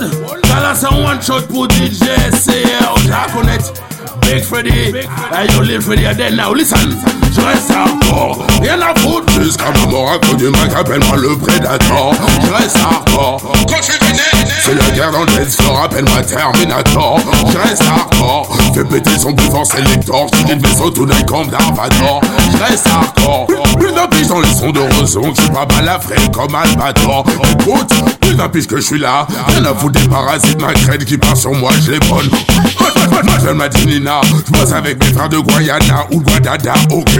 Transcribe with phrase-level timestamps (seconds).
[0.00, 2.00] Là c'est un one shot pour DJ
[2.32, 3.58] SCR, je connais.
[4.22, 6.96] Big Freddy, hey yo Lil Freddy are dead now, listen.
[7.34, 9.32] Je hardcore, rien à foutre.
[9.42, 12.12] Jusqu'à ma mort à du mec, appelle-moi le prédateur.
[12.42, 13.52] Je reste hardcore.
[13.68, 13.98] Quand je suis
[14.64, 17.20] c'est la guerre dans le dance appelle-moi Terminator.
[17.52, 20.28] Je reste hardcore, fais péter son plus fort sélector.
[20.28, 22.20] J'tire le vaisseau tout d'un camp d'Arvador.
[22.52, 25.32] Je reste hardcore, d'un pige dans les sons de Roson.
[25.34, 27.24] Je suis pas balafré comme Albator.
[27.58, 27.92] Écoute,
[28.42, 29.26] plus d'un pige que je suis là.
[29.48, 32.28] Rien à foutre des parasites, ma crête qui part sur moi, je les bonne.
[32.78, 37.10] Moi je m'appelle Nina, je bosse avec mes frères de Guayana ou Guadada, ok.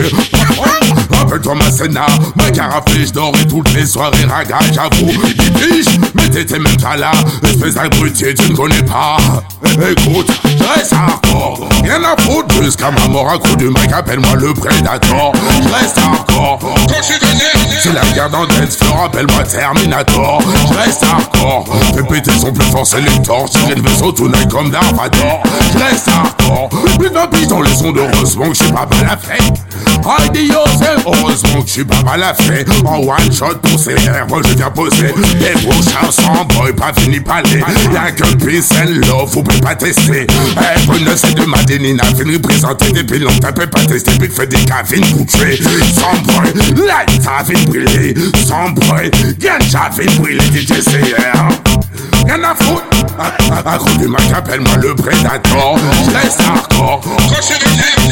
[1.12, 5.12] Rappelle-toi ma scéna, ma carafe, je et toutes les soirées raga, j'avoue.
[5.54, 7.12] Biche, mais t'étais même pas là.
[7.44, 9.16] Espèce d'abruti, tu ne connais pas.
[9.64, 11.68] Écoute, je reste hardcore.
[11.82, 15.32] Rien à foutre jusqu'à ma mort à coup du mec, appelle-moi le prédateur.
[15.34, 16.58] Je reste hardcore.
[17.82, 20.40] C'est la guerre dans dance floor, appelle-moi Terminator.
[20.68, 21.66] Je reste hardcore.
[21.92, 23.50] Fais péter son plus fort sélector.
[23.50, 25.42] Tirer le vaisseau tout night comme Darvador.
[25.72, 26.68] Je reste hardcore.
[26.96, 29.42] Plus d'un dans les sons que je suis pas mal à fait.
[30.04, 30.54] Adios,
[31.06, 32.66] heureusement que je suis pas mal à fait.
[32.84, 33.94] En one shot pour ces
[34.28, 35.12] moi je viens poser.
[35.38, 37.62] Des prochains sans boy, pas fini palais.
[37.92, 40.26] Y'a que peace and love, vous pouvez pas tester.
[40.28, 44.46] Eh, Brune c'est de ma dénina, fini présenter des pilons, t'as pas tester, puis fait
[44.46, 45.58] des cafines pour tuer.
[45.94, 46.52] Sans boy,
[46.86, 48.14] light, ça fait brûler.
[48.46, 50.72] Sans boy, ganja fait brûler, DJ
[53.64, 55.76] À, cause du Mac, appelle-moi le prédateur.
[56.04, 57.00] Je reste hardcore.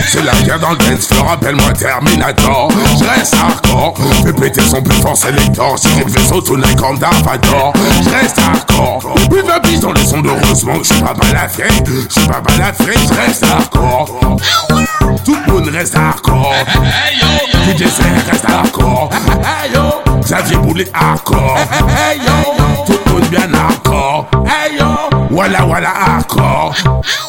[0.08, 2.70] C'est la guerre dans le dance floor, appelle-moi Terminator.
[3.16, 3.94] Reste hardcore.
[4.24, 5.78] Fais péter son plus fort sélector.
[5.78, 7.72] Si j'ai le vaisseau, tout n'est comme Darvador.
[8.12, 9.14] Reste hardcore.
[9.30, 11.68] Plus de bise dans les sons d'heureusement que je suis pas balafré.
[11.86, 14.20] Je suis pas balafré, je reste hardcore.
[15.24, 16.52] Tout le monde reste hardcore.
[17.66, 17.82] DJ
[18.30, 19.10] reste hardcore.
[20.22, 21.58] Xavier Boulet hardcore.
[22.86, 23.69] Tout le monde bien hardcore.
[25.40, 27.19] Walla Walla hardcore.